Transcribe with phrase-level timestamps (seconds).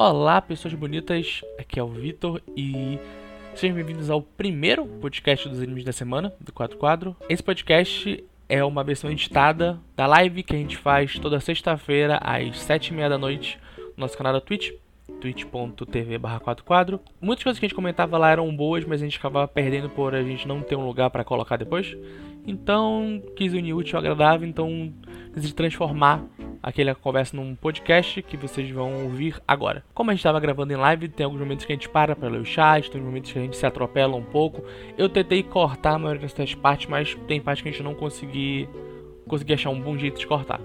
[0.00, 1.42] Olá, pessoas bonitas.
[1.58, 3.00] Aqui é o Vitor e
[3.56, 7.16] sejam bem-vindos ao primeiro podcast dos animes da semana do 4 Quadro.
[7.28, 12.64] Esse podcast é uma versão editada da live que a gente faz toda sexta-feira às
[12.64, 14.70] 7h30 da noite no nosso canal da Twitch,
[15.20, 17.00] twitch.tv 4 quadro.
[17.20, 20.14] Muitas coisas que a gente comentava lá eram boas, mas a gente acabava perdendo por
[20.14, 21.96] a gente não ter um lugar para colocar depois.
[22.48, 24.90] Então, quis unir útil ao agradável, então
[25.34, 26.24] decidi transformar
[26.62, 29.84] aquela conversa num podcast que vocês vão ouvir agora.
[29.92, 32.26] Como a gente estava gravando em live, tem alguns momentos que a gente para para
[32.30, 34.64] ler o chat, tem momentos que a gente se atropela um pouco.
[34.96, 38.66] Eu tentei cortar a maioria dessas partes, mas tem partes que a gente não consegui,
[39.28, 40.58] consegui achar um bom jeito de cortar.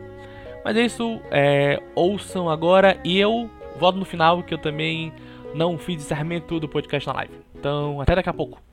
[0.63, 5.11] Mas é isso, é, ouçam agora e eu volto no final que eu também
[5.53, 7.33] não fiz encerramento do podcast na live.
[7.53, 8.72] Então, até daqui a pouco.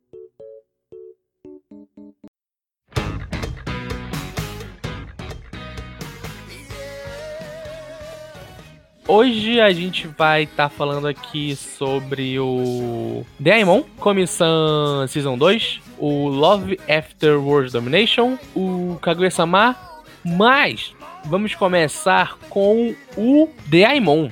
[9.13, 16.29] Hoje a gente vai estar tá falando aqui sobre o Daimon, Comissão Season 2, o
[16.29, 19.77] Love After World Domination, o Kaguya-sama,
[20.25, 20.95] mas
[21.25, 24.31] vamos começar com o Daimon.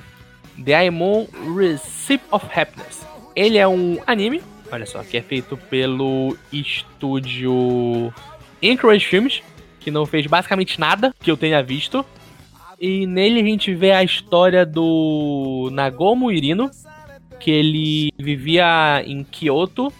[0.56, 3.04] Daimon Recipe of Happiness.
[3.34, 4.40] Ele é um anime,
[4.70, 8.14] olha só, que é feito pelo estúdio
[8.62, 9.42] Encourage Films,
[9.80, 12.06] que não fez basicamente nada que eu tenha visto.
[12.80, 16.70] E nele a gente vê a história do Nagomo Irino,
[17.40, 19.92] que ele vivia em Kyoto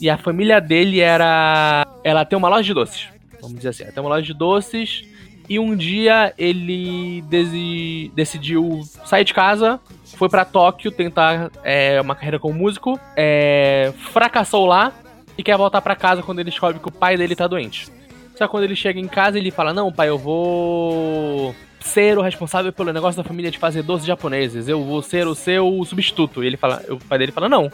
[0.00, 1.86] e a família dele era.
[2.02, 3.08] Ela tem uma loja de doces.
[3.40, 5.04] Vamos dizer assim, ela tem uma loja de doces.
[5.46, 8.10] E um dia ele desi...
[8.14, 9.78] decidiu sair de casa,
[10.16, 14.90] foi para Tóquio tentar é, uma carreira como músico, é, fracassou lá
[15.36, 17.88] e quer voltar para casa quando ele descobre que o pai dele tá doente.
[18.34, 22.22] Só que quando ele chega em casa, ele fala: Não, pai, eu vou ser o
[22.22, 24.68] responsável pelo negócio da família de fazer doces japoneses.
[24.68, 26.42] Eu vou ser o seu substituto.
[26.42, 27.70] E ele fala, o pai dele fala, não.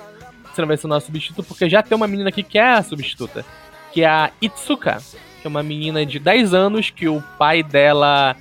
[0.52, 2.72] Você não vai ser o nosso substituto porque já tem uma menina aqui que é
[2.72, 3.44] a substituta.
[3.92, 4.98] Que é a Itsuka.
[5.40, 8.34] Que é uma menina de 10 anos que o pai dela,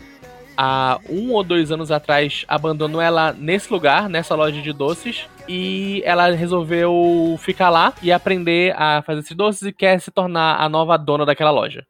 [0.58, 5.28] há um ou dois anos atrás, abandonou ela nesse lugar, nessa loja de doces.
[5.48, 10.60] E ela resolveu ficar lá e aprender a fazer esses doces e quer se tornar
[10.60, 11.86] a nova dona daquela loja.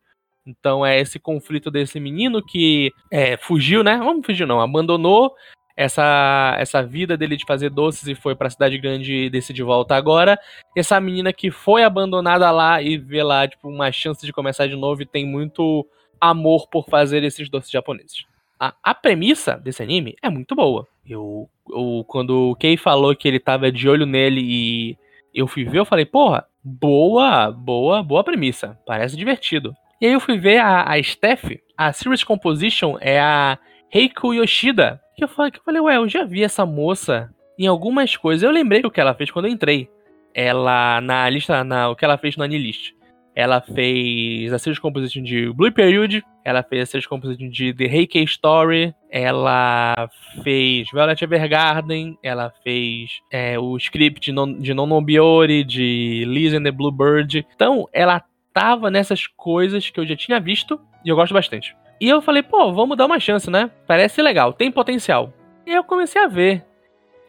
[0.49, 3.97] Então é esse conflito desse menino que é, fugiu, né?
[3.97, 5.35] Vamos fugir não, abandonou
[5.77, 9.65] essa, essa vida dele de fazer doces e foi para a cidade grande e decidiu
[9.65, 10.37] voltar agora.
[10.75, 14.75] Essa menina que foi abandonada lá e vê lá tipo uma chance de começar de
[14.75, 15.87] novo e tem muito
[16.19, 18.25] amor por fazer esses doces japoneses.
[18.59, 20.85] A, a premissa desse anime é muito boa.
[21.07, 24.97] Eu, eu quando o Kei falou que ele tava de olho nele e
[25.33, 28.77] eu fui ver, eu falei, porra, boa, boa, boa premissa.
[28.85, 29.73] Parece divertido.
[30.01, 31.43] E aí eu fui ver a, a Steph,
[31.77, 33.57] a Series Composition é a
[33.89, 35.01] Reiko Yoshida.
[35.15, 38.43] Que eu falei, que eu falei, ué, eu já vi essa moça em algumas coisas.
[38.43, 39.89] Eu lembrei o que ela fez quando eu entrei.
[40.33, 42.93] Ela, na lista, na, o que ela fez no Anilist.
[43.35, 47.85] Ela fez a Series Composition de Blue Period, ela fez a Series Composition de The
[47.85, 50.09] Heikei Story, ela
[50.43, 56.63] fez Violet Evergarden, ela fez é, o script de, non, de Nonobiori, de Liz and
[56.63, 57.45] the Bluebird.
[57.55, 58.19] Então, ela
[58.53, 61.75] tava nessas coisas que eu já tinha visto e eu gosto bastante.
[62.01, 63.69] E eu falei, pô, vamos dar uma chance, né?
[63.85, 65.33] Parece legal, tem potencial.
[65.65, 66.65] E eu comecei a ver.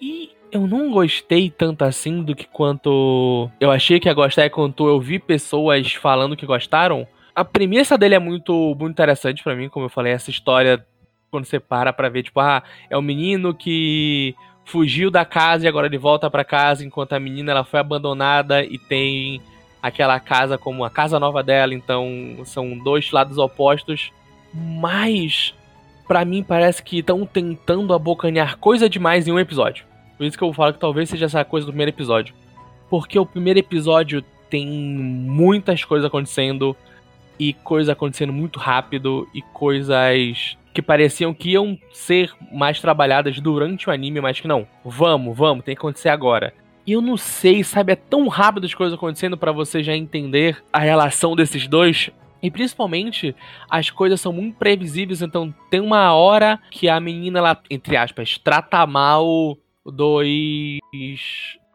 [0.01, 4.51] E eu não gostei tanto assim do que quanto eu achei que ia gostar e
[4.51, 7.07] quanto eu vi pessoas falando que gostaram.
[7.35, 10.85] A premissa dele é muito, muito interessante para mim, como eu falei, essa história
[11.31, 15.69] quando você para pra ver, tipo, ah, é um menino que fugiu da casa e
[15.69, 19.41] agora ele volta para casa enquanto a menina ela foi abandonada e tem
[19.83, 24.13] aquela casa como a casa nova dela, então são dois lados opostos.
[24.53, 25.55] Mas
[26.07, 29.85] para mim parece que estão tentando abocanhar coisa demais em um episódio.
[30.19, 32.35] Por isso que eu falo que talvez seja essa coisa do primeiro episódio.
[32.91, 36.77] Porque o primeiro episódio tem muitas coisas acontecendo
[37.39, 43.89] e coisas acontecendo muito rápido e coisas que pareciam que iam ser mais trabalhadas durante
[43.89, 44.67] o anime, mas que não.
[44.85, 46.53] Vamos, vamos, tem que acontecer agora.
[46.87, 47.93] E eu não sei, sabe?
[47.93, 52.11] É tão rápido as coisas acontecendo para você já entender a relação desses dois.
[52.43, 53.35] E principalmente,
[53.69, 58.39] as coisas são muito previsíveis, então tem uma hora que a menina, ela, entre aspas,
[58.39, 60.81] trata mal dois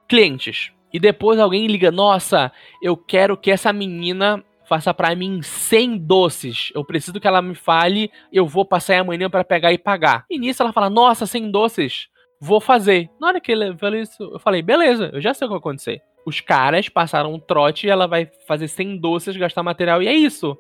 [0.08, 0.72] clientes.
[0.92, 6.72] E depois alguém liga: Nossa, eu quero que essa menina faça para mim 100 doces.
[6.74, 10.26] Eu preciso que ela me fale, eu vou passar amanhã para pegar e pagar.
[10.30, 12.08] E nisso ela fala: Nossa, 100 doces
[12.40, 13.10] vou fazer.
[13.20, 15.60] Na hora que ele falou isso, eu falei, beleza, eu já sei o que vai
[15.60, 16.02] acontecer.
[16.26, 20.14] Os caras passaram um trote e ela vai fazer 100 doces, gastar material, e é
[20.14, 20.58] isso.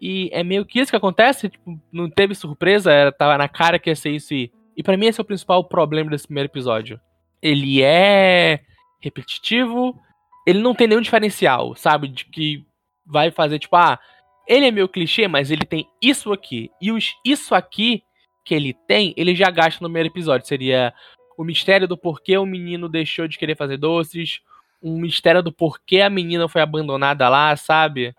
[0.00, 3.78] E é meio que isso que acontece, tipo, não teve surpresa, era, tava na cara
[3.78, 6.48] que ia ser isso e, E para mim esse é o principal problema desse primeiro
[6.48, 7.00] episódio.
[7.42, 8.60] Ele é
[9.00, 9.98] repetitivo,
[10.46, 12.08] ele não tem nenhum diferencial, sabe?
[12.08, 12.64] De que
[13.04, 13.98] vai fazer tipo, ah,
[14.46, 16.70] ele é meio clichê, mas ele tem isso aqui.
[16.80, 18.02] E os isso aqui
[18.48, 20.46] que ele tem, ele já gasta no primeiro episódio.
[20.46, 20.94] Seria
[21.36, 24.40] o mistério do porquê o menino deixou de querer fazer doces,
[24.82, 28.14] um mistério do porquê a menina foi abandonada lá, sabe?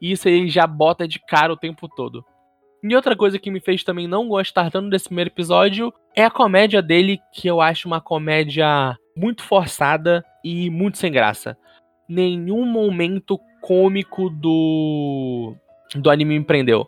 [0.00, 2.24] Isso ele já bota de cara o tempo todo.
[2.82, 6.30] E outra coisa que me fez também não gostar tanto desse primeiro episódio é a
[6.30, 11.56] comédia dele, que eu acho uma comédia muito forçada e muito sem graça.
[12.08, 15.54] Nenhum momento cômico do
[15.94, 16.86] do anime me prendeu.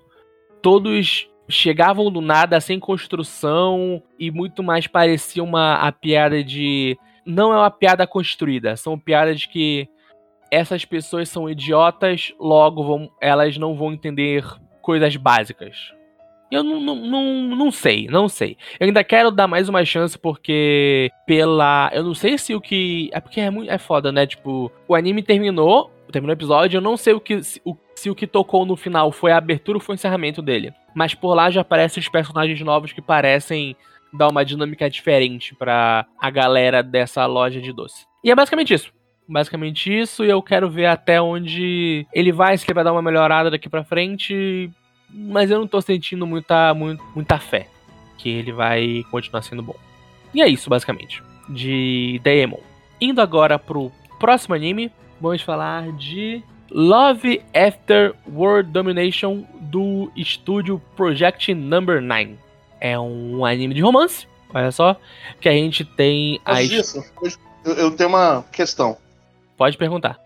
[0.62, 6.98] Todos chegavam do nada, sem construção, e muito mais parecia uma a piada de.
[7.24, 9.88] Não é uma piada construída, são piadas que
[10.50, 14.44] essas pessoas são idiotas, logo vão, elas não vão entender
[14.80, 15.92] coisas básicas.
[16.50, 18.56] Eu não, não, não, não sei, não sei.
[18.80, 21.90] Eu ainda quero dar mais uma chance porque pela.
[21.92, 23.10] Eu não sei se o que.
[23.12, 23.70] É porque é muito.
[23.70, 24.26] É foda, né?
[24.26, 28.10] Tipo, o anime terminou, terminou o episódio, eu não sei o que, se, o, se
[28.10, 30.72] o que tocou no final foi a abertura ou foi o encerramento dele.
[30.94, 33.76] Mas por lá já aparecem os personagens novos que parecem
[34.12, 38.06] dar uma dinâmica diferente para a galera dessa loja de doce.
[38.24, 38.92] E é basicamente isso.
[39.28, 43.02] Basicamente isso, e eu quero ver até onde ele vai, se ele vai dar uma
[43.02, 44.70] melhorada daqui pra frente.
[45.10, 47.68] Mas eu não tô sentindo muita, muita, muita fé
[48.16, 49.76] que ele vai continuar sendo bom.
[50.34, 52.60] E é isso, basicamente, de Daemon.
[53.00, 61.52] Indo agora pro próximo anime, vamos falar de Love After World Domination do estúdio Project
[61.54, 62.36] Number 9.
[62.80, 64.96] É um anime de romance, olha só,
[65.40, 66.70] que a gente tem as...
[66.70, 67.04] isso,
[67.64, 68.96] eu, eu tenho uma questão.
[69.56, 70.18] Pode perguntar.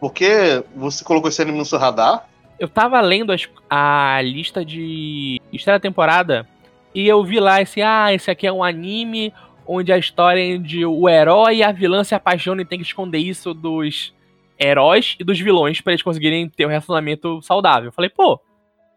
[0.00, 2.26] Por que você colocou esse anime no seu radar?
[2.58, 6.46] Eu tava lendo as- a lista de estreia da temporada
[6.94, 9.32] e eu vi lá esse, ah, esse aqui é um anime
[9.66, 12.84] onde a história é de o herói e a vilã se apaixonam e tem que
[12.84, 14.12] esconder isso dos
[14.60, 17.88] heróis e dos vilões pra eles conseguirem ter um relacionamento saudável.
[17.88, 18.40] Eu falei, pô,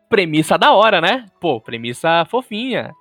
[0.10, 1.26] premissa da hora, né?
[1.40, 2.92] Pô, premissa fofinha.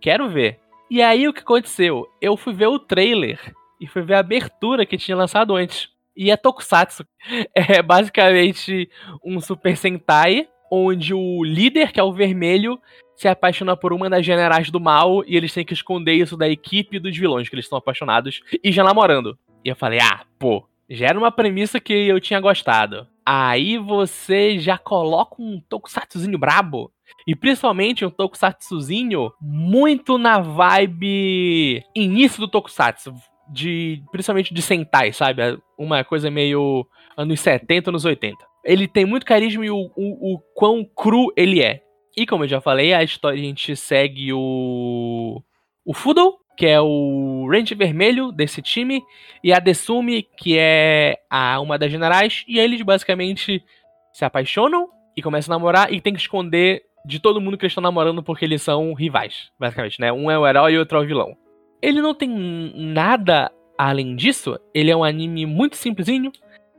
[0.00, 0.60] Quero ver.
[0.90, 2.06] E aí o que aconteceu?
[2.20, 3.38] Eu fui ver o trailer
[3.80, 5.90] e fui ver a abertura que tinha lançado antes.
[6.16, 7.04] E é Tokusatsu.
[7.54, 8.90] É basicamente
[9.24, 12.80] um Super Sentai onde o líder, que é o vermelho,
[13.14, 16.48] se apaixona por uma das generais do mal e eles têm que esconder isso da
[16.48, 19.38] equipe dos vilões, que eles estão apaixonados e já namorando.
[19.62, 23.06] E eu falei, ah, pô, já era uma premissa que eu tinha gostado.
[23.24, 26.92] Aí você já coloca um tokusatsuzinho brabo.
[27.26, 33.14] E principalmente um tokusatsuzinho muito na vibe início do tokusatsu.
[33.48, 35.42] De, principalmente de Sentai, sabe?
[35.76, 36.86] Uma coisa meio
[37.16, 38.36] anos 70, anos 80.
[38.64, 41.82] Ele tem muito carisma e o, o, o quão cru ele é.
[42.16, 45.42] E como eu já falei, a história a gente segue o.
[45.84, 49.02] O Fudo, que é o Ranger Vermelho desse time,
[49.42, 53.64] e a Desumi, que é a, uma das generais, e eles basicamente
[54.12, 57.72] se apaixonam e começam a namorar e tem que esconder de todo mundo que eles
[57.72, 60.12] estão namorando porque eles são rivais, basicamente, né?
[60.12, 61.36] Um é o herói e o outro é o vilão.
[61.80, 62.28] Ele não tem
[62.74, 66.30] nada além disso, ele é um anime muito simplesinho,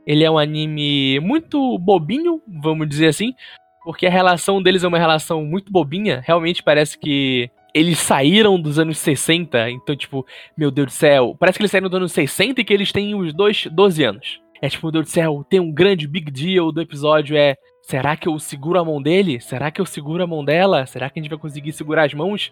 [0.06, 3.34] ele é um anime muito bobinho, vamos dizer assim,
[3.82, 8.78] porque a relação deles é uma relação muito bobinha, realmente parece que eles saíram dos
[8.78, 10.24] anos 60, então, tipo,
[10.56, 13.16] meu Deus do céu, parece que eles saíram dos anos 60 e que eles têm
[13.16, 14.40] os dois 12 anos.
[14.62, 17.56] É tipo, meu Deus do céu, tem um grande big deal do episódio, é.
[17.82, 19.40] Será que eu seguro a mão dele?
[19.40, 20.86] Será que eu seguro a mão dela?
[20.86, 22.50] Será que a gente vai conseguir segurar as mãos?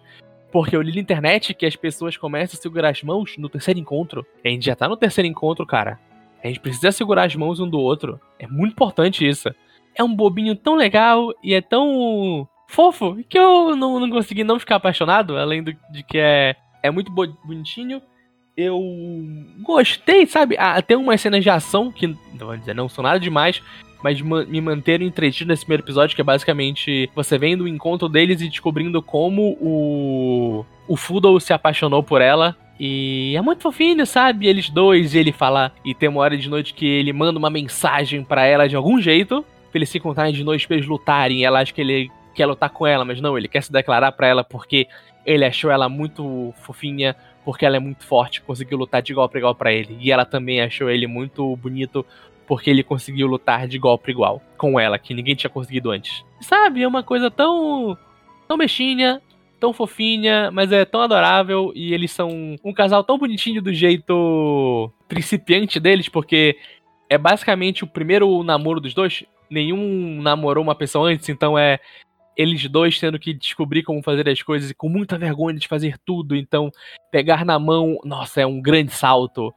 [0.51, 3.79] Porque eu li na internet que as pessoas começam a segurar as mãos no terceiro
[3.79, 4.23] encontro.
[4.45, 5.99] A gente já tá no terceiro encontro, cara.
[6.43, 8.19] A gente precisa segurar as mãos um do outro.
[8.37, 9.49] É muito importante isso.
[9.95, 14.59] É um bobinho tão legal e é tão fofo que eu não, não consegui não
[14.59, 18.01] ficar apaixonado, além do, de que é, é muito bo- bonitinho.
[18.55, 18.79] Eu
[19.61, 20.55] gostei, sabe?
[20.59, 23.61] Ah, tem umas cenas de ação que, não vou dizer, não são nada demais,
[24.03, 28.07] mas ma- me manteram entretido nesse primeiro episódio, que é basicamente você vendo o encontro
[28.07, 32.55] deles e descobrindo como o, o Fuddle se apaixonou por ela.
[32.79, 34.47] E é muito fofinho, sabe?
[34.47, 37.49] Eles dois, e ele fala, e tem uma hora de noite que ele manda uma
[37.49, 41.43] mensagem pra ela de algum jeito, pra eles se encontrarem de noite pra eles lutarem.
[41.45, 44.27] Ela acha que ele quer lutar com ela, mas não, ele quer se declarar pra
[44.27, 44.87] ela porque
[45.25, 49.39] ele achou ela muito fofinha, porque ela é muito forte, conseguiu lutar de igual pra
[49.39, 49.97] igual pra ele.
[49.99, 52.05] E ela também achou ele muito bonito
[52.45, 56.23] porque ele conseguiu lutar de igual pra igual com ela, que ninguém tinha conseguido antes.
[56.41, 56.83] Sabe?
[56.83, 57.97] É uma coisa tão.
[58.47, 59.21] tão mexinha,
[59.59, 61.71] tão fofinha, mas é tão adorável.
[61.75, 62.29] E eles são
[62.63, 66.57] um casal tão bonitinho do jeito principiante deles, porque
[67.09, 69.23] é basicamente o primeiro namoro dos dois.
[69.49, 71.79] Nenhum namorou uma pessoa antes, então é.
[72.35, 75.97] Eles dois tendo que descobrir como fazer as coisas e com muita vergonha de fazer
[76.05, 76.71] tudo, então
[77.11, 79.53] pegar na mão, nossa, é um grande salto.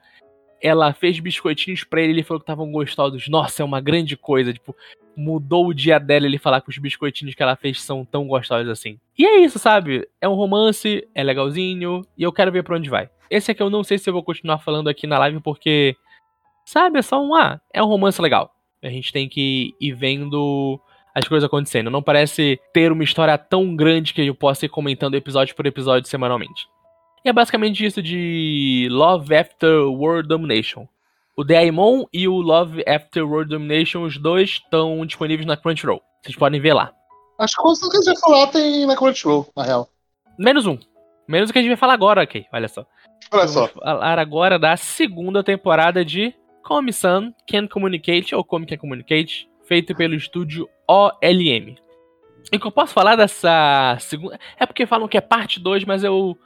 [0.60, 3.28] Ela fez biscoitinhos pra ele, ele falou que estavam gostosos.
[3.28, 4.74] Nossa, é uma grande coisa, tipo,
[5.16, 8.68] mudou o dia dela ele falar que os biscoitinhos que ela fez são tão gostosos
[8.68, 8.98] assim.
[9.18, 10.08] E é isso, sabe?
[10.20, 13.08] É um romance, é legalzinho, e eu quero ver pra onde vai.
[13.30, 15.96] Esse aqui eu não sei se eu vou continuar falando aqui na live, porque,
[16.64, 18.54] sabe, é só um, ah, é um romance legal.
[18.82, 20.80] A gente tem que ir vendo
[21.16, 21.90] as coisas acontecendo.
[21.90, 26.06] Não parece ter uma história tão grande que eu possa ir comentando episódio por episódio
[26.06, 26.68] semanalmente.
[27.24, 30.86] E é basicamente isso de Love After World Domination.
[31.34, 36.02] O Daimon e o Love After World Domination, os dois estão disponíveis na Crunchyroll.
[36.22, 36.92] Vocês podem ver lá.
[37.38, 39.88] Acho que o que a gente vai falar tem na Crunchyroll, na real.
[40.38, 40.78] Menos um.
[41.26, 42.44] Menos o que a gente vai falar agora, ok?
[42.52, 42.84] Olha só.
[43.32, 43.60] Olha só.
[43.60, 49.94] Vamos falar agora da segunda temporada de Komi-san Can Communicate, ou Komi Can Communicate, feito
[49.94, 51.76] pelo estúdio OLM.
[52.52, 54.38] E que eu posso falar dessa segunda.
[54.58, 56.38] É porque falam que é parte 2, mas eu.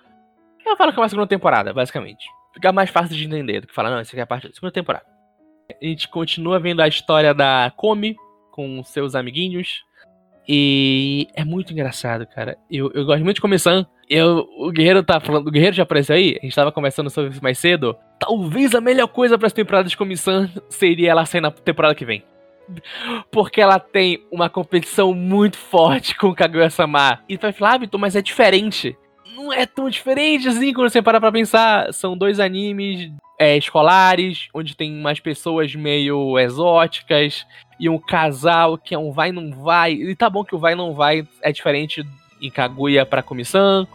[0.65, 2.27] Eu falo que é uma segunda temporada, basicamente.
[2.55, 4.55] Fica mais fácil de entender do que falar, não, isso aqui é a parte da
[4.55, 5.05] segunda temporada.
[5.71, 8.17] A gente continua vendo a história da Komi
[8.51, 9.85] com seus amiguinhos.
[10.49, 12.59] E é muito engraçado, cara.
[12.71, 13.87] Eu, eu gosto muito de Komi-san.
[14.09, 15.47] Eu, o Guerreiro tá falando.
[15.47, 16.37] O Guerreiro já apareceu aí?
[16.41, 17.97] A gente tava conversando sobre isso mais cedo.
[18.19, 22.05] Talvez a melhor coisa para essa temporada de Komi-san seria ela sair na temporada que
[22.05, 22.25] vem
[23.31, 27.21] porque ela tem uma competição muito forte com Kaguya-sama.
[27.29, 28.97] E tu vai falar, ah, mas é diferente.
[29.35, 31.93] Não é tão diferente assim quando você para pra pensar.
[31.95, 37.47] São dois animes é, escolares, onde tem umas pessoas meio exóticas,
[37.79, 39.93] e um casal que é um vai não vai.
[39.93, 42.05] E tá bom que o vai não vai é diferente
[42.41, 43.89] em Kaguya pra comissão.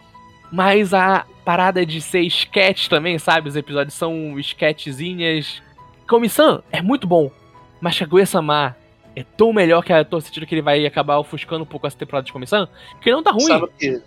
[0.50, 3.48] Mas a parada de ser sketch também, sabe?
[3.48, 5.62] Os episódios são sketchzinhas.
[6.08, 7.30] Comissão é muito bom.
[7.80, 8.76] Mas Kaguya-sama
[9.14, 11.96] é tão melhor que eu tô sentindo que ele vai acabar ofuscando um pouco essa
[11.96, 12.68] temporada de comissão,
[13.00, 13.46] que não tá ruim.
[13.46, 14.02] Sabe que,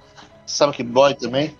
[0.45, 1.55] sabe que dói também?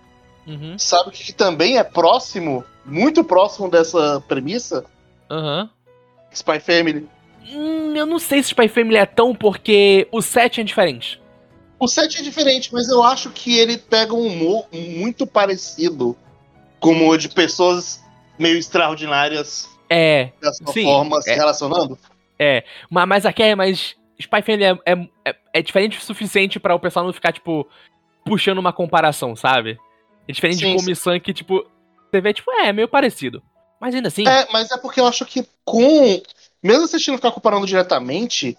[0.46, 0.78] Uhum.
[0.78, 4.86] Sabe que também é próximo, muito próximo dessa premissa?
[5.30, 5.70] Aham.
[6.32, 7.08] Spy Family.
[7.52, 11.20] Hum, eu não sei se Spy Family é tão porque o set é diferente.
[11.80, 16.16] O set é diferente, mas eu acho que ele pega um humor muito parecido
[16.80, 18.04] como o de pessoas
[18.38, 21.36] meio extraordinárias É, dessa Sim, forma se é.
[21.36, 21.98] relacionando.
[22.38, 22.64] é.
[22.90, 23.96] Mas, mas aqui é mais.
[24.20, 27.68] Spy Family é, é, é, é diferente o suficiente pra o pessoal não ficar, tipo,
[28.26, 29.80] puxando uma comparação, sabe?
[30.28, 31.66] É diferente Sim, de Comissão que, tipo,
[32.10, 33.42] você vê, tipo, é, é meio parecido.
[33.80, 34.28] Mas ainda assim.
[34.28, 36.22] É, mas é porque eu acho que com.
[36.62, 38.58] Mesmo assistindo ficar comparando diretamente,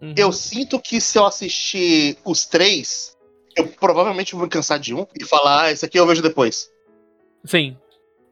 [0.00, 0.14] uhum.
[0.16, 3.14] eu sinto que se eu assistir os três,
[3.54, 6.70] eu provavelmente vou me cansar de um e falar, ah, esse aqui eu vejo depois.
[7.44, 7.76] Sim.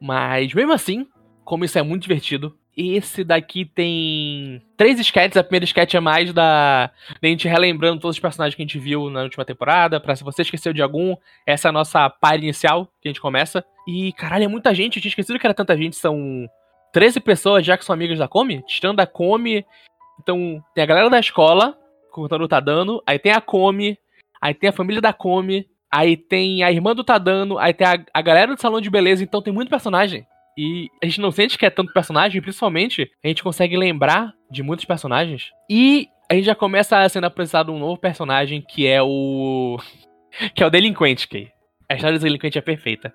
[0.00, 1.06] Mas mesmo assim,
[1.44, 5.36] como isso é muito divertido, esse daqui tem três sketches.
[5.36, 8.78] A primeira sketch é mais da, da gente relembrando todos os personagens que a gente
[8.78, 10.00] viu na última temporada.
[10.00, 11.16] Pra se você esqueceu de algum,
[11.46, 13.64] essa é a nossa par inicial que a gente começa.
[13.86, 14.96] E caralho, é muita gente.
[14.96, 15.96] Eu tinha esquecido que era tanta gente.
[15.96, 16.48] São
[16.92, 18.62] 13 pessoas já que são amigas da Come.
[18.66, 19.64] Tirando a Come.
[20.22, 21.76] Então, tem a galera da escola,
[22.10, 23.02] contando o Tadano.
[23.06, 23.98] Aí tem a Come.
[24.40, 25.68] Aí tem a família da Come.
[25.92, 27.58] Aí tem a irmã do Tadano.
[27.58, 29.24] Aí tem a, a galera do salão de beleza.
[29.24, 30.24] Então tem muito personagem.
[30.60, 34.62] E a gente não sente que é tanto personagem, principalmente a gente consegue lembrar de
[34.62, 35.50] muitos personagens.
[35.70, 39.78] E a gente já começa sendo apresentado um novo personagem que é o.
[40.54, 41.48] que é o delinquente, Kay.
[41.88, 43.10] A história do delinquente é perfeita.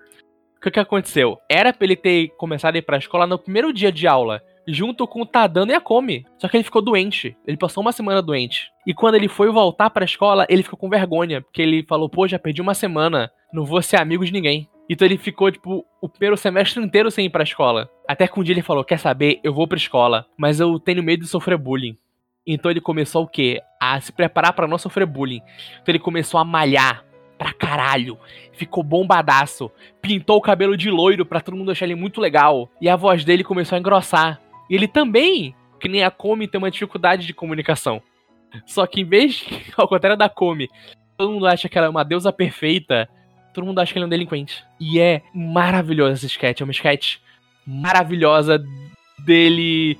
[0.56, 1.38] O que, que aconteceu?
[1.48, 5.06] Era pra ele ter começado a ir pra escola no primeiro dia de aula, junto
[5.06, 6.26] com o Tadano e a Komi.
[6.38, 7.36] Só que ele ficou doente.
[7.46, 8.72] Ele passou uma semana doente.
[8.84, 12.26] E quando ele foi voltar pra escola, ele ficou com vergonha, porque ele falou: pô,
[12.26, 14.68] já perdi uma semana, não vou ser amigo de ninguém.
[14.88, 17.90] Então ele ficou, tipo, o primeiro semestre inteiro sem ir pra escola.
[18.06, 19.40] Até que um dia ele falou: Quer saber?
[19.42, 21.96] Eu vou pra escola, mas eu tenho medo de sofrer bullying.
[22.46, 23.60] Então ele começou o quê?
[23.80, 25.42] A se preparar pra não sofrer bullying.
[25.82, 27.04] Então ele começou a malhar
[27.36, 28.16] pra caralho.
[28.52, 29.70] Ficou bombadaço.
[30.00, 32.70] Pintou o cabelo de loiro pra todo mundo achar ele muito legal.
[32.80, 34.40] E a voz dele começou a engrossar.
[34.70, 38.00] E ele também, que nem a Komi, tem uma dificuldade de comunicação.
[38.64, 39.44] Só que em vez,
[39.76, 40.68] ao contrário da Komi,
[41.16, 43.08] todo mundo acha que ela é uma deusa perfeita
[43.56, 44.62] todo mundo acha que ele é um delinquente.
[44.78, 46.60] E é maravilhoso esse sketch.
[46.60, 47.16] É uma sketch
[47.66, 48.62] maravilhosa
[49.18, 49.98] dele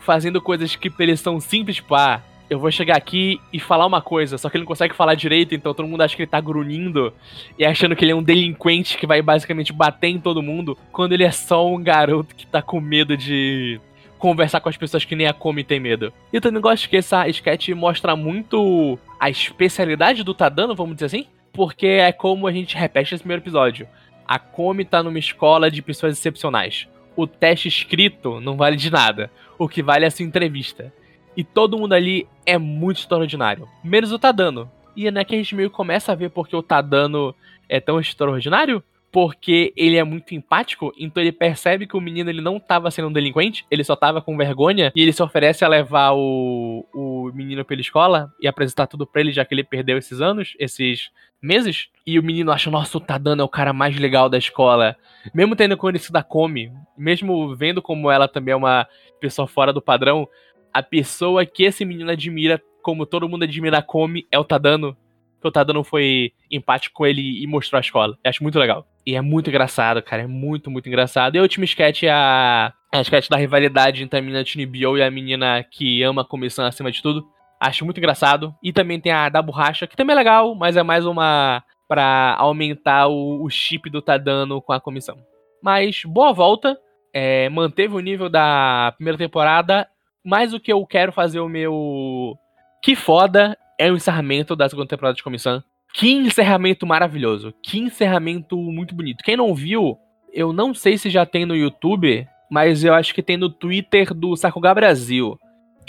[0.00, 3.86] fazendo coisas que pra eles são simples, tipo, ah, eu vou chegar aqui e falar
[3.86, 6.30] uma coisa, só que ele não consegue falar direito, então todo mundo acha que ele
[6.30, 7.12] tá grunhindo
[7.58, 11.12] e achando que ele é um delinquente que vai basicamente bater em todo mundo, quando
[11.12, 13.80] ele é só um garoto que tá com medo de
[14.18, 16.12] conversar com as pessoas que nem a Komi tem medo.
[16.32, 21.06] E eu também gosto que essa sketch mostra muito a especialidade do Tadano, vamos dizer
[21.06, 23.88] assim, porque é como a gente repete nesse primeiro episódio.
[24.26, 26.88] A Komi tá numa escola de pessoas excepcionais.
[27.16, 29.30] O teste escrito não vale de nada.
[29.58, 30.92] O que vale é a sua entrevista.
[31.36, 33.68] E todo mundo ali é muito extraordinário.
[33.82, 34.70] Menos o Tadano.
[34.96, 37.34] E é né, que a gente meio começa a ver porque o Tadano
[37.68, 42.40] é tão extraordinário porque ele é muito empático, então ele percebe que o menino ele
[42.40, 45.68] não estava sendo um delinquente, ele só estava com vergonha, e ele se oferece a
[45.68, 49.98] levar o, o menino pela escola e apresentar tudo pra ele, já que ele perdeu
[49.98, 51.10] esses anos, esses
[51.42, 51.88] meses.
[52.06, 54.96] E o menino acha, nossa, o Tadano é o cara mais legal da escola.
[55.34, 58.86] Mesmo tendo conhecido a Come, mesmo vendo como ela também é uma
[59.20, 60.28] pessoa fora do padrão,
[60.72, 64.96] a pessoa que esse menino admira, como todo mundo admira a Come, é o Tadano
[65.40, 68.16] que o Tadano foi empático com ele e mostrou a escola.
[68.22, 68.86] Eu acho muito legal.
[69.06, 70.22] E é muito engraçado, cara.
[70.22, 71.36] É muito, muito engraçado.
[71.36, 74.98] E o último sketch é a, é a sketch da rivalidade entre a menina Bio
[74.98, 77.26] e a menina que ama a comissão acima de tudo.
[77.58, 78.54] Acho muito engraçado.
[78.62, 82.36] E também tem a da borracha, que também é legal, mas é mais uma para
[82.38, 85.16] aumentar o, o, chip do Tadano com a comissão.
[85.62, 86.78] Mas boa volta.
[87.12, 89.88] É, manteve o nível da primeira temporada.
[90.24, 92.36] Mas o que eu quero fazer o meu.
[92.82, 95.64] Que foda é o encerramento da segunda temporada de Comissão.
[95.94, 97.54] Que encerramento maravilhoso.
[97.62, 99.24] Que encerramento muito bonito.
[99.24, 99.96] Quem não viu,
[100.34, 104.12] eu não sei se já tem no YouTube, mas eu acho que tem no Twitter
[104.12, 105.38] do Sakuga Brasil.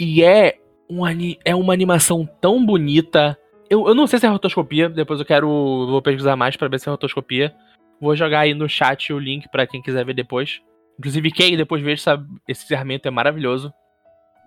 [0.00, 0.58] E é,
[0.88, 1.02] um,
[1.44, 3.38] é uma animação tão bonita.
[3.68, 5.46] Eu, eu não sei se é rotoscopia, depois eu quero.
[5.46, 7.54] Vou pesquisar mais para ver se é rotoscopia.
[8.00, 10.62] Vou jogar aí no chat o link para quem quiser ver depois.
[10.98, 13.70] Inclusive, quem depois ver esse encerramento é maravilhoso.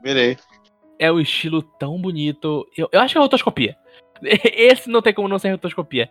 [0.04, 0.36] Verei
[1.00, 2.68] é o estilo tão bonito.
[2.76, 3.76] Eu, eu acho que é rotoscopia.
[4.24, 6.10] Esse não tem como não ser rotoscopia.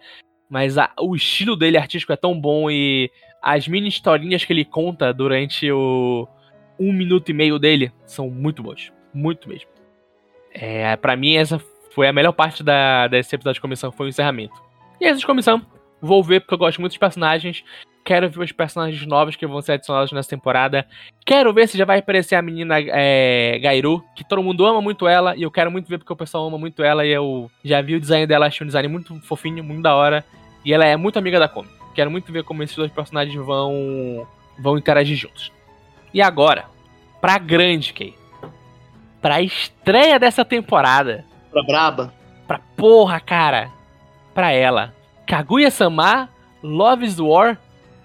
[0.49, 3.11] Mas a, o estilo dele artístico é tão bom e
[3.43, 6.29] as mini historinhas que ele conta durante o
[6.79, 8.93] um minuto e meio dele são muito boas.
[9.13, 9.69] Muito mesmo.
[10.53, 11.59] É, para mim, essa
[11.91, 14.55] foi a melhor parte da, desse episódio de comissão, foi o encerramento.
[15.01, 15.65] E essa de comissão,
[16.01, 17.65] vou ver porque eu gosto muito dos personagens.
[18.05, 20.87] Quero ver os personagens novos que vão ser adicionados nessa temporada.
[21.25, 25.09] Quero ver se já vai aparecer a menina é, Gairu, que todo mundo ama muito
[25.09, 25.35] ela.
[25.35, 27.07] E eu quero muito ver porque o pessoal ama muito ela.
[27.07, 30.23] E eu já vi o design dela, achei um design muito fofinho, muito da hora.
[30.63, 31.69] E ela é muito amiga da Komi.
[31.95, 34.27] Quero muito ver como esses dois personagens vão,
[34.59, 35.51] vão interagir juntos.
[36.13, 36.67] E agora,
[37.23, 38.15] pra grande, Kay.
[39.23, 41.25] Pra estreia dessa temporada.
[41.51, 42.13] Pra braba.
[42.47, 43.71] Pra porra, cara.
[44.35, 44.93] Pra ela.
[45.27, 46.29] Kaguya-sama,
[46.63, 47.59] Love is War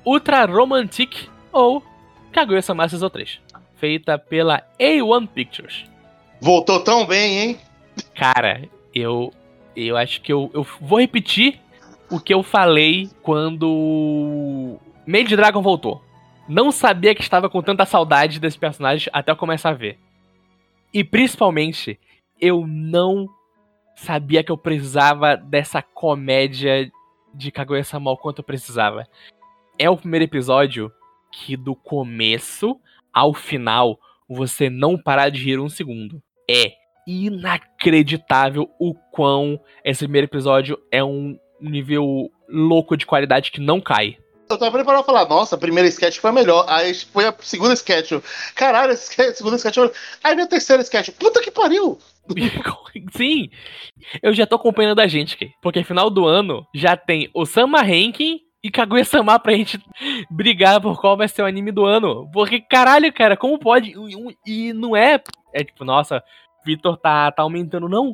[0.10, 1.84] Ultra Romantic ou
[2.32, 3.39] Kaguya-sama Season 3,
[3.76, 5.86] feita pela A1 Pictures.
[6.41, 7.60] Voltou tão bem, hein?
[8.15, 9.32] Cara, eu
[9.76, 11.60] eu acho que eu, eu vou repetir
[12.10, 16.04] o que eu falei quando Made Dragon voltou.
[16.48, 20.00] Não sabia que estava com tanta saudade desse personagem até eu começar a ver.
[20.91, 22.00] E principalmente,
[22.41, 23.30] eu não
[23.95, 26.91] sabia que eu precisava dessa comédia
[27.32, 29.08] de Kaguya-sama quanto eu precisava
[29.80, 30.92] é o primeiro episódio
[31.32, 32.78] que do começo
[33.13, 36.22] ao final você não parar de rir um segundo.
[36.50, 36.74] É
[37.08, 44.18] inacreditável o quão esse primeiro episódio é um nível louco de qualidade que não cai.
[44.50, 46.65] Eu tava preparado pra falar, nossa, a primeira sketch foi a melhor.
[46.68, 48.13] Aí foi a segunda sketch.
[48.56, 49.78] Caralho, a segunda sketch.
[50.24, 51.10] Aí veio a terceira sketch.
[51.12, 52.00] Puta que pariu!
[53.15, 53.50] Sim,
[54.22, 58.39] eu já tô acompanhando a gente, porque final do ano já tem o Sama Ranking
[58.63, 59.80] e Kaguya-sama pra gente
[60.30, 62.30] brigar por qual vai ser o anime do ano.
[62.32, 63.93] Porque, caralho, cara, como pode?
[64.45, 65.22] E não é.
[65.54, 66.24] É tipo, nossa,
[66.65, 68.12] Vitor tá, tá aumentando, não.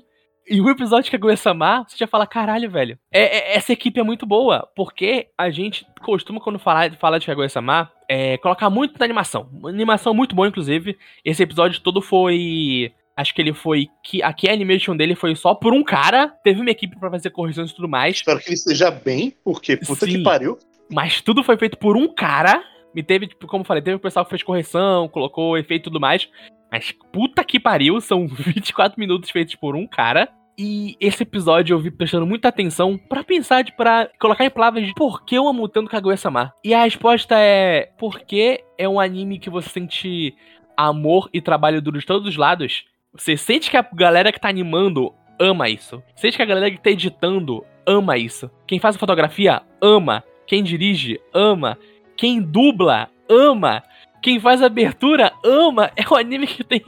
[0.48, 3.00] E o episódio de Kaguya-sama, você já fala, caralho, velho.
[3.12, 4.70] É, é, essa equipe é muito boa.
[4.76, 9.50] Porque a gente costuma, quando falar, fala de Kaguya-sama, é, colocar muito na animação.
[9.52, 10.98] Uma animação muito boa, inclusive.
[11.24, 13.88] Esse episódio todo foi Acho que ele foi.
[14.04, 16.28] que Aqui a animation dele foi só por um cara.
[16.44, 18.18] Teve uma equipe para fazer correções e tudo mais.
[18.18, 20.58] Espero que ele esteja bem, porque puta Sim, que pariu.
[20.92, 22.62] Mas tudo foi feito por um cara.
[22.94, 25.90] E teve, tipo, como eu falei, teve o pessoal que fez correção, colocou efeito e
[25.90, 26.30] tudo mais.
[26.72, 30.30] Mas puta que pariu, são 24 minutos feitos por um cara.
[30.58, 34.86] E esse episódio eu vi prestando muita atenção para pensar, de, pra colocar em palavras
[34.86, 36.54] de por que eu amo tanto Kaguya-sama.
[36.64, 40.34] E a resposta é: porque é um anime que você sente
[40.78, 42.86] amor e trabalho duro de todos os lados.
[43.18, 46.04] Você sente que a galera que tá animando ama isso.
[46.16, 48.50] Sente que a galera que tá editando ama isso.
[48.68, 50.24] Quem faz a fotografia ama.
[50.46, 51.78] Quem dirige ama.
[52.18, 53.84] Quem dubla ama.
[54.22, 55.92] Quem faz a abertura ama.
[55.96, 56.82] É um anime que tem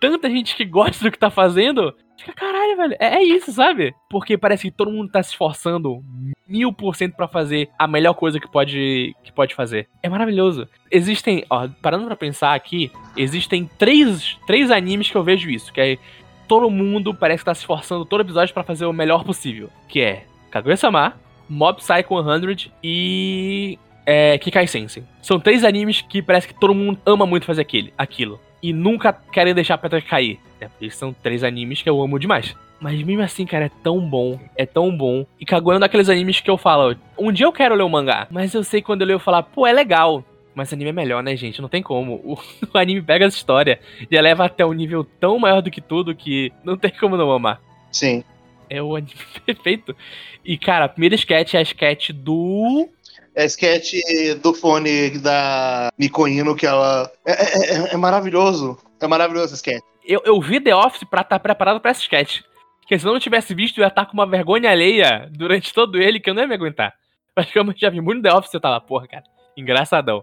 [0.00, 1.94] tanta gente que gosta do que tá fazendo.
[2.18, 2.96] Fica, caralho, velho.
[2.98, 3.94] É, é isso, sabe?
[4.08, 6.02] Porque parece que todo mundo tá se esforçando
[6.46, 9.88] mil por cento pra fazer a melhor coisa que pode, que pode fazer.
[10.02, 10.68] É maravilhoso.
[10.90, 15.80] Existem, ó, parando pra pensar aqui, existem três, três animes que eu vejo isso, que
[15.80, 15.98] é
[16.46, 20.00] todo mundo parece que tá se esforçando todo episódio para fazer o melhor possível, que
[20.00, 21.14] é Kaguya-sama,
[21.48, 25.02] Mob Psycho 100 e é Kikai Sensei.
[25.22, 28.40] São três animes que parece que todo mundo ama muito fazer aquele, aquilo.
[28.62, 30.38] E nunca querem deixar a pedra cair.
[30.60, 30.68] Né?
[30.68, 32.54] Porque são três animes que eu amo demais.
[32.80, 34.38] Mas mesmo assim, cara, é tão bom.
[34.56, 35.24] É tão bom.
[35.40, 37.86] E Kaguya é um daqueles animes que eu falo, um dia eu quero ler o
[37.86, 38.26] um mangá.
[38.30, 40.24] Mas eu sei quando eu leio eu falar, pô, é legal.
[40.54, 41.60] Mas anime é melhor, né, gente?
[41.60, 42.14] Não tem como.
[42.16, 42.34] O,
[42.72, 46.14] o, anime pega essa história e eleva até um nível tão maior do que tudo
[46.14, 47.60] que não tem como não amar.
[47.90, 48.22] Sim.
[48.70, 49.14] É o anime
[49.44, 49.96] perfeito.
[50.44, 52.88] E, cara, a primeira sketch é a sketch do.
[53.34, 53.94] É sketch
[54.42, 57.10] do fone da Mikoino, que ela.
[57.26, 58.78] É, é, é, é maravilhoso.
[59.00, 59.82] É maravilhoso esse sketch.
[60.06, 62.42] Eu, eu vi The Office pra estar tá preparado pra essa sketch.
[62.80, 65.72] Porque se eu não tivesse visto, eu ia estar tá com uma vergonha alheia durante
[65.72, 66.94] todo ele que eu não ia me aguentar.
[67.34, 69.24] Mas como eu já vi muito The Office, eu tava, porra, cara,
[69.56, 70.22] engraçadão.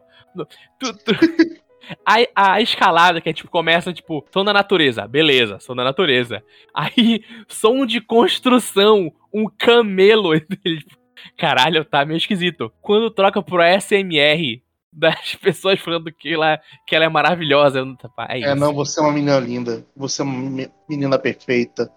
[0.79, 1.11] Tu, tu...
[2.05, 6.41] A, a, escalada, que é tipo, começa, tipo, som da natureza, beleza, som da natureza.
[6.73, 10.31] Aí, som de construção, um camelo.
[11.37, 12.71] Caralho, tá meio esquisito.
[12.81, 17.83] Quando troca pro SMR das pessoas falando que ela, que ela é maravilhosa.
[18.29, 19.85] É, é não, você é uma menina linda.
[19.95, 21.91] Você é uma menina perfeita.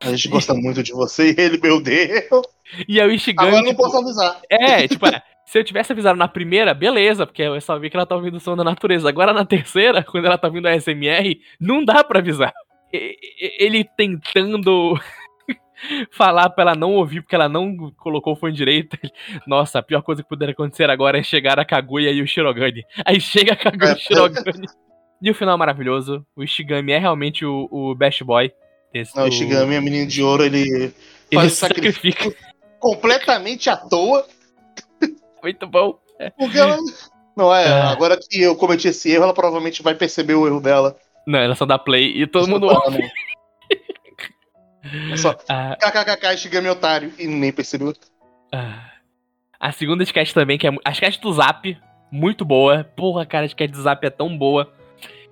[0.00, 2.46] A gente gosta muito de você e ele, meu Deus.
[2.88, 3.48] E aí o Ishigami.
[3.48, 4.40] Agora tipo, não posso avisar.
[4.50, 5.06] É, tipo,
[5.46, 8.36] se eu tivesse avisado na primeira, beleza, porque eu só vi que ela tá ouvindo
[8.36, 9.08] o som da natureza.
[9.08, 12.52] Agora na terceira, quando ela tá ouvindo a SMR, não dá pra avisar.
[12.92, 14.98] Ele tentando
[16.10, 18.96] falar pra ela não ouvir porque ela não colocou o fone direito.
[19.46, 22.84] Nossa, a pior coisa que puder acontecer agora é chegar a Kaguya e o Shirogane.
[23.04, 24.66] Aí chega a Kaguya e o Shirogane.
[25.22, 26.26] E o final é maravilhoso.
[26.34, 28.52] O Ishigami é realmente o, o best boy.
[28.92, 30.94] Desse, não, o Ishigami é menino de ouro, ele, ele
[31.32, 32.34] faz sacrifica
[32.80, 34.26] completamente à toa.
[35.40, 35.96] Muito bom.
[36.36, 36.76] Porque ela.
[37.36, 37.90] Não, é, ah.
[37.90, 40.96] agora que eu cometi esse erro, ela provavelmente vai perceber o erro dela.
[41.26, 42.68] Não, ela só dá play e todo mundo.
[45.12, 45.76] É só ah.
[45.76, 47.94] kkkk, Shigami otário e nem percebeu.
[48.52, 48.90] Ah.
[49.58, 51.78] A segunda sketch também, que é a sketch do Zap,
[52.10, 52.84] muito boa.
[52.96, 54.72] Porra, cara, a sketch do Zap é tão boa.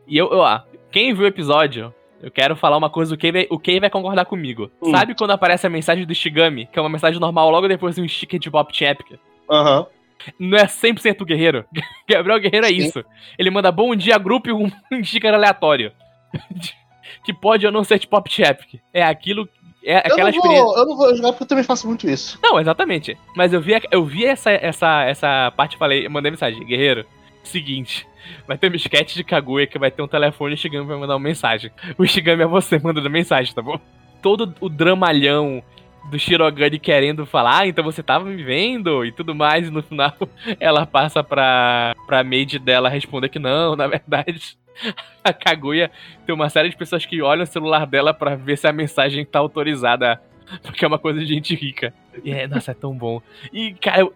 [0.06, 3.32] E eu, eu ó, quem viu o episódio, eu quero falar uma coisa, o Kei
[3.32, 4.70] vai, o Kei vai concordar comigo.
[4.80, 4.90] Hum.
[4.90, 8.02] Sabe quando aparece a mensagem do Shigami, que é uma mensagem normal logo depois de
[8.02, 9.18] um sticker de Chapka?
[9.50, 9.80] Aham.
[9.80, 9.86] Uhum.
[10.38, 11.64] Não é 100% guerreiro.
[12.08, 12.76] Gabriel Guerreiro é Sim.
[12.76, 13.04] isso.
[13.38, 14.70] Ele manda bom dia grupo e um
[15.02, 15.92] sticker aleatório.
[17.24, 18.78] que pode ou não ser de Pop Chapka.
[18.92, 19.48] É aquilo
[19.82, 20.64] é aquela eu experiência.
[20.64, 22.38] Vou, eu não vou jogar porque eu também faço muito isso.
[22.42, 23.16] Não, exatamente.
[23.34, 27.06] Mas eu vi, eu vi essa, essa, essa parte e falei, mandei mensagem, guerreiro.
[27.42, 28.06] Seguinte,
[28.46, 30.98] vai ter um sketch de Kaguya que vai ter um telefone e o Shigami vai
[30.98, 31.70] mandar uma mensagem.
[31.96, 33.80] O Shigami é você mandando mensagem, tá bom?
[34.20, 35.62] Todo o dramalhão
[36.10, 39.82] do Shirogane querendo falar, ah, então você tava me vendo e tudo mais, e no
[39.82, 40.14] final
[40.58, 44.58] ela passa pra, pra maid dela responder que não, na verdade.
[45.22, 45.90] A Kaguya
[46.24, 49.24] tem uma série de pessoas que olham o celular dela para ver se a mensagem
[49.24, 50.20] tá autorizada.
[50.62, 51.94] Porque é uma coisa de gente rica.
[52.24, 53.22] E é, nossa, é tão bom.
[53.52, 54.14] E, cara, eu,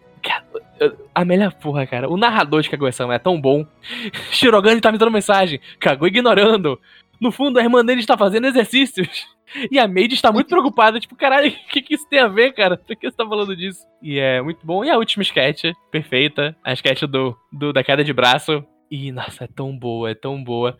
[1.14, 2.10] a melhor porra, cara.
[2.10, 3.64] O narrador de Kaguya-sama é tão bom.
[4.32, 5.60] Shirogane tá me dando mensagem.
[5.78, 6.80] Kaguya ignorando.
[7.20, 9.26] No fundo, a irmã dele está fazendo exercícios.
[9.70, 10.98] E a Maid está muito preocupada.
[10.98, 12.76] Tipo, caralho, o que, que isso tem a ver, cara?
[12.76, 13.86] Por que você tá falando disso?
[14.02, 14.84] E é muito bom.
[14.84, 16.56] E a última sketch, perfeita.
[16.64, 18.64] A sketch do, do da queda de braço.
[18.94, 20.78] E, nossa, é tão boa, é tão boa.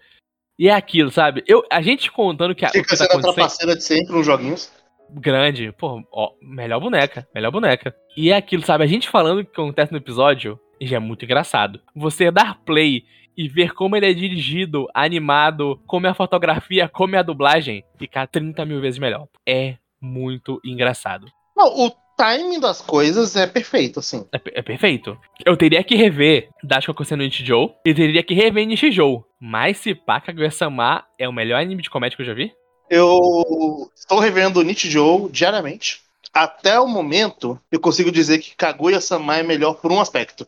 [0.57, 1.43] E é aquilo, sabe?
[1.49, 2.69] Eu, a gente contando que a.
[2.69, 4.71] Fica sendo tá a trapaceira de sempre nos joguinhos
[5.11, 5.73] grande.
[5.73, 7.95] Pô, ó, melhor boneca, melhor boneca.
[8.17, 8.85] E é aquilo, sabe?
[8.85, 11.81] A gente falando o que acontece no episódio já é muito engraçado.
[11.95, 13.05] Você dar play
[13.37, 17.85] e ver como ele é dirigido, animado, como é a fotografia, como é a dublagem,
[17.99, 19.27] ficar 30 mil vezes melhor.
[19.47, 21.27] É muito engraçado.
[21.57, 24.27] Não, o timing das coisas é perfeito, assim.
[24.33, 25.19] É, é perfeito.
[25.45, 29.25] Eu teria que rever Dashiko no Nichijou e teria que rever Nichijou.
[29.41, 32.53] Mas se pá, Kaguya-sama é o melhor anime de comédia que eu já vi?
[32.91, 36.03] Eu estou revendo Nichijou diariamente.
[36.33, 40.47] Até o momento, eu consigo dizer que Kaguya-sama é melhor por um aspecto.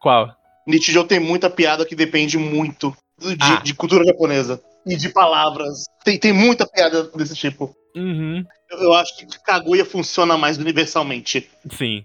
[0.00, 0.30] Qual?
[0.66, 3.60] Nichijou tem muita piada que depende muito de, ah.
[3.62, 5.84] de cultura japonesa e de palavras.
[6.04, 7.74] Tem, tem muita piada desse tipo.
[7.94, 8.44] Uhum.
[8.70, 11.48] Eu, eu, acho que Kaguya funciona mais universalmente.
[11.70, 12.04] Sim.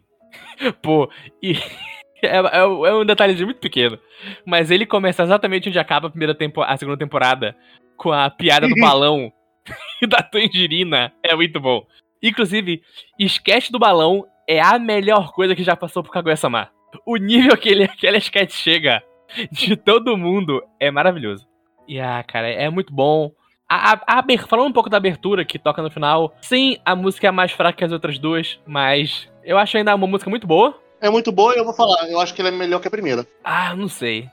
[0.81, 1.09] Pô,
[1.41, 1.53] e.
[2.21, 3.97] É, é, é, um detalhezinho muito pequeno.
[4.45, 7.55] Mas ele começa exatamente onde acaba a, primeira tempo, a segunda temporada.
[7.95, 9.31] Com a piada do balão
[10.01, 11.13] e da tangerina.
[11.23, 11.87] É muito bom.
[12.21, 12.83] Inclusive,
[13.17, 16.69] sketch do balão é a melhor coisa que já passou por Kaguya-sama.
[17.05, 19.01] O nível que ele, aquele sketch chega
[19.51, 21.47] de todo mundo é maravilhoso.
[21.87, 23.31] E ah, cara, é muito bom.
[23.69, 27.27] A, a, a, falando um pouco da abertura que toca no final, sim, a música
[27.27, 30.75] é mais fraca que as outras duas, mas eu acho ainda uma música muito boa.
[30.99, 32.91] É muito boa e eu vou falar, eu acho que ela é melhor que a
[32.91, 33.25] primeira.
[33.43, 34.27] Ah, não sei.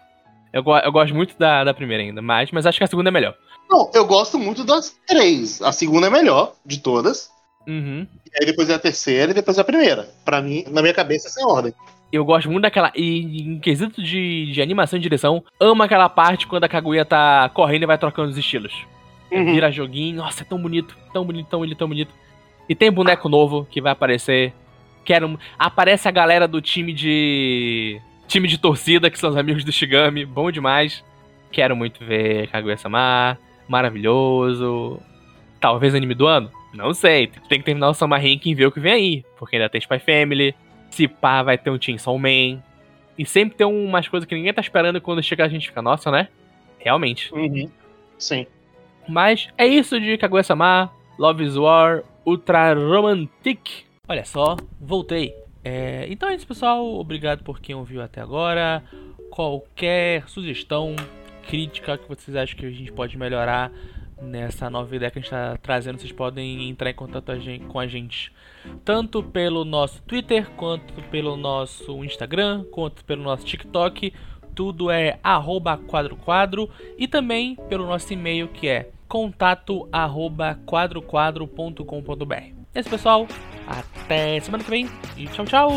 [0.53, 3.13] Eu, eu gosto muito da, da primeira ainda, mas, mas acho que a segunda é
[3.13, 3.35] melhor.
[3.69, 5.61] Não, eu gosto muito das três.
[5.61, 7.31] A segunda é melhor de todas.
[7.67, 8.07] Uhum.
[8.25, 10.09] E aí depois é a terceira e depois é a primeira.
[10.25, 11.75] Para mim, na minha cabeça, essa é a ordem.
[12.13, 12.93] Eu gosto muito daquela.
[12.95, 17.51] E em quesito de, de animação e direção, amo aquela parte quando a Kaguya tá
[17.51, 18.73] correndo e vai trocando os estilos.
[19.31, 19.53] Uhum.
[19.53, 20.17] Vira joguinho.
[20.17, 22.15] Nossa, é tão bonito, tão bonito, tão bonito, tão bonito.
[22.69, 24.53] E tem boneco novo que vai aparecer.
[25.05, 25.39] Quero.
[25.59, 28.01] Aparece a galera do time de.
[28.27, 30.25] Time de torcida, que são os amigos do Shigami.
[30.25, 31.05] Bom demais.
[31.53, 33.39] Quero muito ver Kaguya-sama.
[33.69, 35.01] Maravilhoso.
[35.61, 36.51] Talvez anime do ano?
[36.75, 37.29] Não sei.
[37.49, 39.25] Tem que terminar o Summer Ranking e ver o que vem aí.
[39.39, 40.55] Porque ainda tem Spy Family.
[40.91, 42.63] Se pá, vai ter um Chainsaw Man.
[43.19, 45.81] E sempre tem umas coisas que ninguém tá esperando e quando chega a gente fica,
[45.81, 46.29] nossa, né?
[46.79, 47.33] Realmente.
[47.33, 47.71] Uhum.
[48.19, 48.47] Sim.
[49.09, 53.85] Mas é isso de Kaguya-sama, Love is War, Ultra Romantic.
[54.09, 55.35] Olha só, voltei.
[55.65, 56.85] É, então é isso, pessoal.
[56.99, 58.83] Obrigado por quem ouviu até agora.
[59.31, 60.95] Qualquer sugestão,
[61.49, 63.71] crítica que vocês acham que a gente pode melhorar
[64.21, 67.67] nessa nova ideia que a gente está trazendo, vocês podem entrar em contato a gente-
[67.67, 68.33] com a gente
[68.85, 74.13] tanto pelo nosso Twitter, quanto pelo nosso Instagram, quanto pelo nosso TikTok.
[74.55, 82.34] Tudo é arroba quadro quadro e também pelo nosso e-mail que é contato arroba quadroquadro.com.br.
[82.74, 83.28] É isso, pessoal.
[83.68, 85.72] Até semana que vem e tchau, tchau!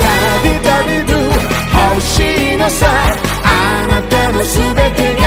[0.00, 1.20] ダビダビドゥ
[1.90, 2.86] 欲しいのさ
[3.44, 5.22] あなたのすべてが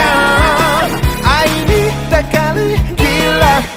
[1.24, 2.60] 愛にたかり
[2.96, 3.04] ギ
[3.40, 3.77] ラギ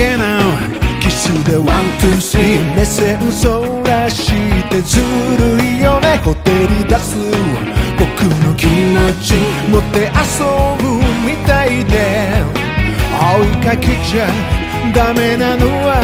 [0.00, 0.40] げな
[1.02, 1.66] キスでワン、
[2.00, 4.32] ツー、スリー目線そらし
[4.70, 4.98] てず
[5.36, 7.16] るいよねほてり出す
[7.98, 9.34] 僕の気持ち
[9.68, 10.40] 持って遊
[10.80, 10.96] ぶ
[11.28, 11.96] みたいで
[13.12, 14.26] 追いかけちゃ
[14.94, 16.00] ダメなのは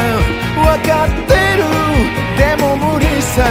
[0.60, 1.64] 分かってる
[2.36, 3.48] でも無理さ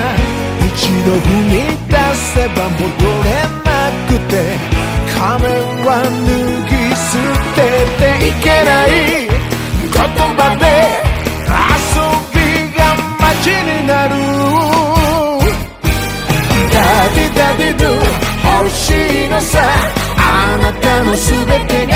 [0.61, 2.85] 一度踏み出せば戻
[3.23, 4.33] れなくて
[5.17, 5.49] 仮面
[5.85, 6.37] は脱
[6.69, 7.17] ぎ捨
[7.55, 7.57] て
[7.97, 9.54] ていけない
[9.95, 10.65] 葉で
[11.55, 11.99] 遊
[12.33, 12.37] び
[12.75, 12.79] が
[13.19, 14.13] 街になる。
[16.73, 16.77] ダ
[17.15, 17.83] ディダディド
[18.59, 18.79] 欲し
[19.25, 19.53] いのさ
[20.17, 20.21] あ
[20.61, 21.93] なたのすべてが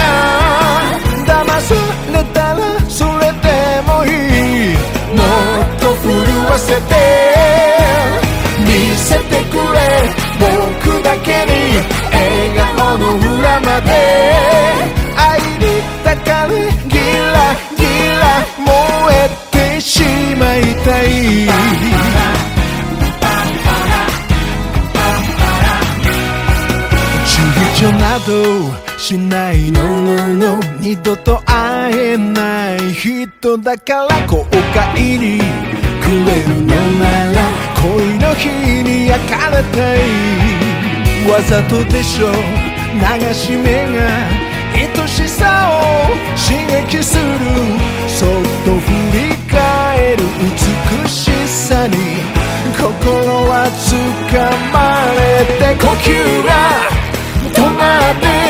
[1.26, 1.76] 騙さ
[2.14, 2.60] れたら
[2.90, 3.48] それで
[3.86, 4.78] もいい。
[5.18, 6.08] もっと震
[6.46, 6.94] わせて
[8.66, 9.29] 見せて
[28.98, 34.46] しないののの二度と会えない人だから後
[34.96, 35.40] 悔に
[36.02, 37.42] くれるのなら
[37.82, 38.50] 恋の日
[38.84, 40.00] に焼かれたい。
[41.32, 42.28] わざとでしょ。
[42.94, 47.24] 流し目が愛しさを刺激する
[48.08, 48.30] そっ
[48.66, 50.24] と振り返る
[51.04, 51.96] 美しさに
[52.78, 52.86] 心
[53.48, 54.40] は掴
[54.74, 54.78] ま
[55.16, 56.99] れて呼吸が。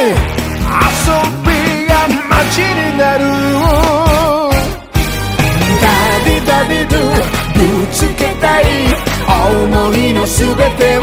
[0.10, 0.16] 遊
[1.46, 1.92] びが
[2.30, 3.24] 街になる
[5.82, 5.88] ダ
[6.26, 7.02] ビダビドゥ
[7.56, 8.64] ぶつけたい
[9.30, 11.02] 思いのすべてを。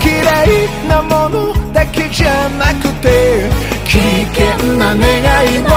[0.00, 3.48] 嫌いなものだけじゃなくて
[3.86, 3.98] 危
[4.34, 5.04] 険な願
[5.54, 5.68] いも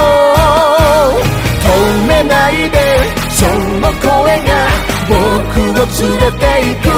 [1.62, 2.78] 止めないで
[3.30, 3.46] そ
[3.80, 4.08] の声
[4.48, 4.50] が
[5.10, 5.20] 僕
[5.72, 6.91] を連れて行く。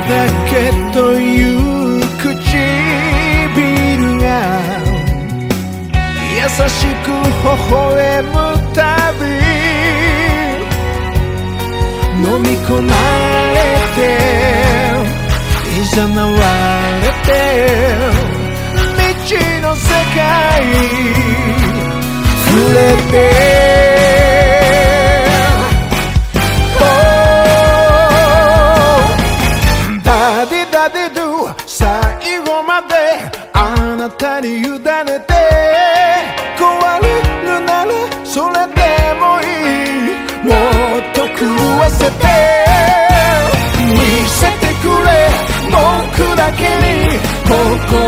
[0.00, 0.04] だ
[0.48, 1.20] けとい
[1.54, 2.30] う唇
[4.18, 4.26] が
[6.34, 8.32] 優しく微笑む
[8.74, 8.78] た
[9.14, 9.20] び
[12.24, 12.88] 飲み込ま
[13.54, 13.56] れ
[13.96, 13.98] て
[15.94, 16.26] 誘わ
[17.02, 17.28] れて
[18.96, 19.30] 未知
[19.60, 19.82] の世
[20.14, 20.22] 界
[22.46, 22.76] 触れ
[23.12, 23.97] て
[30.90, 31.08] で
[31.66, 32.94] 最後まで
[33.52, 34.88] あなたに委ねて
[36.56, 37.06] 壊れ
[37.42, 37.92] るなら
[38.24, 38.80] それで
[39.18, 39.48] もいい。
[40.44, 41.44] もっと食
[41.80, 42.26] わせて
[43.86, 43.96] 見
[44.28, 45.08] せてくれ。
[45.70, 47.52] 僕だけに心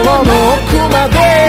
[0.04, 1.39] の奥まで。